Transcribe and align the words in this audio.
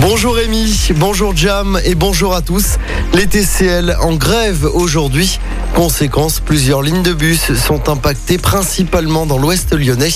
Bonjour 0.00 0.34
Rémi, 0.34 0.88
bonjour 0.96 1.36
Jam 1.36 1.78
et 1.84 1.94
bonjour 1.94 2.34
à 2.34 2.40
tous. 2.40 2.78
Les 3.12 3.26
TCL 3.26 3.98
en 4.00 4.14
grève 4.14 4.64
aujourd'hui. 4.64 5.38
Conséquence, 5.74 6.40
plusieurs 6.40 6.80
lignes 6.80 7.02
de 7.02 7.12
bus 7.12 7.52
sont 7.54 7.86
impactées 7.90 8.38
principalement 8.38 9.26
dans 9.26 9.36
l'ouest 9.36 9.74
lyonnais. 9.74 10.12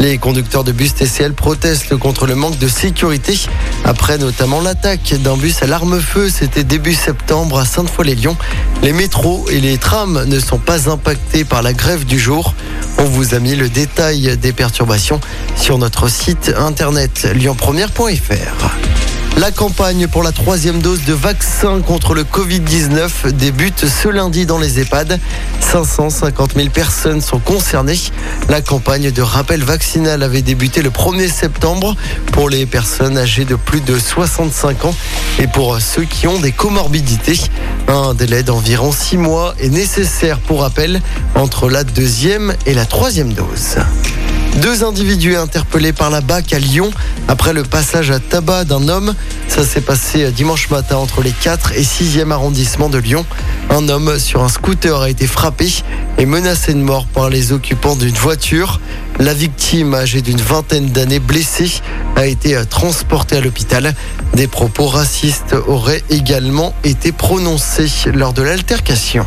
Les 0.00 0.18
conducteurs 0.18 0.64
de 0.64 0.72
bus 0.72 0.94
TCL 0.94 1.32
protestent 1.32 1.96
contre 1.96 2.26
le 2.26 2.34
manque 2.34 2.58
de 2.58 2.68
sécurité 2.68 3.38
après 3.86 4.18
notamment 4.18 4.60
l'attaque 4.60 5.14
d'un 5.22 5.38
bus 5.38 5.62
à 5.62 5.66
l'arme-feu. 5.66 6.28
C'était 6.28 6.64
début 6.64 6.94
septembre 6.94 7.58
à 7.58 7.64
Sainte-Foy-les-Lyons. 7.64 8.36
Les 8.82 8.92
métros 8.92 9.46
et 9.50 9.60
les 9.60 9.78
trams 9.78 10.24
ne 10.26 10.40
sont 10.40 10.58
pas 10.58 10.90
impactés 10.90 11.44
par 11.44 11.62
la 11.62 11.72
grève 11.72 12.04
du 12.04 12.18
jour. 12.18 12.54
On 12.98 13.04
vous 13.04 13.34
a 13.34 13.38
mis 13.38 13.56
le 13.56 13.70
détail 13.70 14.36
des 14.36 14.52
perturbations 14.52 15.20
sur 15.56 15.78
notre 15.78 16.08
site 16.08 16.52
internet 16.54 17.26
lyonpremière.fr. 17.34 18.91
La 19.38 19.50
campagne 19.50 20.08
pour 20.08 20.22
la 20.22 20.30
troisième 20.30 20.82
dose 20.82 21.04
de 21.04 21.14
vaccin 21.14 21.80
contre 21.80 22.14
le 22.14 22.22
Covid-19 22.22 23.32
débute 23.32 23.86
ce 23.86 24.08
lundi 24.08 24.44
dans 24.44 24.58
les 24.58 24.78
EHPAD. 24.78 25.18
550 25.60 26.52
000 26.54 26.68
personnes 26.68 27.22
sont 27.22 27.38
concernées. 27.38 27.98
La 28.50 28.60
campagne 28.60 29.10
de 29.10 29.22
rappel 29.22 29.62
vaccinal 29.64 30.22
avait 30.22 30.42
débuté 30.42 30.82
le 30.82 30.90
1er 30.90 31.30
septembre 31.30 31.96
pour 32.32 32.50
les 32.50 32.66
personnes 32.66 33.16
âgées 33.16 33.46
de 33.46 33.56
plus 33.56 33.80
de 33.80 33.98
65 33.98 34.84
ans 34.84 34.94
et 35.38 35.46
pour 35.46 35.80
ceux 35.80 36.04
qui 36.04 36.28
ont 36.28 36.38
des 36.38 36.52
comorbidités. 36.52 37.40
Un 37.88 38.12
délai 38.12 38.42
d'environ 38.42 38.92
6 38.92 39.16
mois 39.16 39.54
est 39.58 39.70
nécessaire 39.70 40.40
pour 40.40 40.60
rappel 40.60 41.00
entre 41.34 41.70
la 41.70 41.84
deuxième 41.84 42.54
et 42.66 42.74
la 42.74 42.84
troisième 42.84 43.32
dose. 43.32 43.78
Deux 44.60 44.84
individus 44.84 45.36
interpellés 45.36 45.94
par 45.94 46.10
la 46.10 46.20
BAC 46.20 46.52
à 46.52 46.58
Lyon 46.58 46.90
après 47.26 47.52
le 47.52 47.62
passage 47.62 48.10
à 48.10 48.20
tabac 48.20 48.64
d'un 48.64 48.86
homme. 48.88 49.14
Ça 49.48 49.64
s'est 49.64 49.80
passé 49.80 50.30
dimanche 50.30 50.68
matin 50.70 50.96
entre 50.96 51.22
les 51.22 51.32
4 51.32 51.72
et 51.72 51.82
6e 51.82 52.30
arrondissements 52.30 52.90
de 52.90 52.98
Lyon. 52.98 53.24
Un 53.70 53.88
homme 53.88 54.18
sur 54.18 54.44
un 54.44 54.48
scooter 54.48 55.00
a 55.00 55.08
été 55.08 55.26
frappé 55.26 55.68
et 56.18 56.26
menacé 56.26 56.74
de 56.74 56.78
mort 56.78 57.06
par 57.06 57.30
les 57.30 57.52
occupants 57.52 57.96
d'une 57.96 58.14
voiture. 58.14 58.80
La 59.18 59.32
victime, 59.32 59.94
âgée 59.94 60.20
d'une 60.20 60.40
vingtaine 60.40 60.90
d'années, 60.90 61.18
blessée, 61.18 61.70
a 62.16 62.26
été 62.26 62.54
transportée 62.68 63.36
à 63.36 63.40
l'hôpital. 63.40 63.94
Des 64.34 64.48
propos 64.48 64.86
racistes 64.86 65.56
auraient 65.66 66.04
également 66.10 66.74
été 66.84 67.10
prononcés 67.10 67.90
lors 68.12 68.34
de 68.34 68.42
l'altercation. 68.42 69.26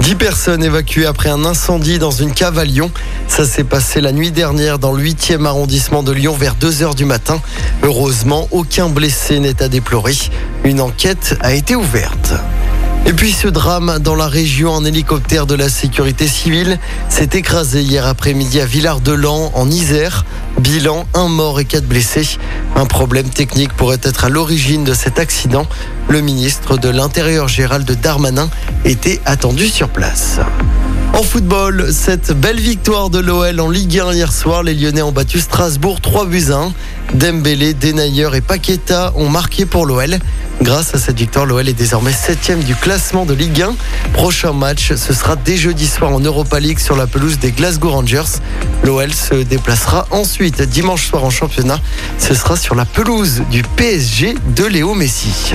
10 0.00 0.14
personnes 0.16 0.62
évacuées 0.62 1.06
après 1.06 1.30
un 1.30 1.44
incendie 1.44 1.98
dans 1.98 2.10
une 2.10 2.32
cave 2.32 2.58
à 2.58 2.64
Lyon. 2.64 2.90
Ça 3.28 3.44
s'est 3.44 3.64
passé 3.64 4.00
la 4.00 4.12
nuit 4.12 4.30
dernière 4.30 4.78
dans 4.78 4.92
le 4.92 5.02
8e 5.02 5.44
arrondissement 5.44 6.02
de 6.02 6.12
Lyon 6.12 6.34
vers 6.34 6.54
2h 6.54 6.94
du 6.94 7.04
matin. 7.04 7.40
Heureusement, 7.82 8.48
aucun 8.50 8.88
blessé 8.88 9.40
n'est 9.40 9.62
à 9.62 9.68
déplorer. 9.68 10.14
Une 10.64 10.80
enquête 10.80 11.36
a 11.40 11.54
été 11.54 11.74
ouverte. 11.74 12.34
Et 13.06 13.12
puis 13.12 13.32
ce 13.32 13.46
drame 13.46 13.98
dans 14.00 14.16
la 14.16 14.26
région, 14.26 14.74
un 14.74 14.84
hélicoptère 14.84 15.46
de 15.46 15.54
la 15.54 15.68
sécurité 15.68 16.26
civile 16.26 16.78
s'est 17.08 17.30
écrasé 17.34 17.80
hier 17.80 18.04
après-midi 18.04 18.60
à 18.60 18.66
Villard-de-Lans 18.66 19.52
en 19.54 19.70
Isère. 19.70 20.24
Bilan, 20.60 21.06
un 21.14 21.28
mort 21.28 21.60
et 21.60 21.64
quatre 21.64 21.86
blessés. 21.86 22.38
Un 22.74 22.86
problème 22.86 23.28
technique 23.28 23.72
pourrait 23.74 24.00
être 24.02 24.24
à 24.24 24.28
l'origine 24.28 24.84
de 24.84 24.94
cet 24.94 25.18
accident. 25.18 25.66
Le 26.08 26.20
ministre 26.20 26.78
de 26.78 26.88
l'Intérieur 26.88 27.48
Gérald 27.48 27.90
Darmanin 28.00 28.48
était 28.84 29.20
attendu 29.26 29.68
sur 29.68 29.88
place. 29.88 30.40
En 31.16 31.22
football, 31.22 31.94
cette 31.94 32.32
belle 32.32 32.60
victoire 32.60 33.08
de 33.08 33.18
l'OL 33.18 33.58
en 33.60 33.70
Ligue 33.70 34.00
1 34.00 34.12
hier 34.12 34.30
soir, 34.30 34.62
les 34.62 34.74
Lyonnais 34.74 35.00
ont 35.00 35.12
battu 35.12 35.40
Strasbourg 35.40 36.02
3 36.02 36.26
buts 36.26 36.50
à 36.50 36.56
1. 36.56 36.72
Dembélé, 37.14 37.72
Denayer 37.72 38.28
et 38.34 38.42
Paqueta 38.42 39.14
ont 39.16 39.30
marqué 39.30 39.64
pour 39.64 39.86
l'OL. 39.86 40.18
Grâce 40.60 40.94
à 40.94 40.98
cette 40.98 41.16
victoire, 41.16 41.46
l'OL 41.46 41.66
est 41.66 41.72
désormais 41.72 42.12
7 42.12 42.62
du 42.66 42.74
classement 42.74 43.24
de 43.24 43.32
Ligue 43.32 43.62
1. 43.62 43.74
Prochain 44.12 44.52
match, 44.52 44.92
ce 44.94 45.14
sera 45.14 45.36
dès 45.36 45.56
jeudi 45.56 45.86
soir 45.86 46.12
en 46.12 46.20
Europa 46.20 46.60
League 46.60 46.78
sur 46.78 46.96
la 46.96 47.06
pelouse 47.06 47.38
des 47.38 47.52
Glasgow 47.52 47.88
Rangers. 47.88 48.40
L'OL 48.84 49.10
se 49.14 49.36
déplacera 49.36 50.06
ensuite 50.10 50.60
dimanche 50.60 51.08
soir 51.08 51.24
en 51.24 51.30
championnat. 51.30 51.80
Ce 52.18 52.34
sera 52.34 52.58
sur 52.58 52.74
la 52.74 52.84
pelouse 52.84 53.42
du 53.50 53.62
PSG 53.62 54.34
de 54.54 54.64
Léo 54.66 54.92
Messi. 54.94 55.54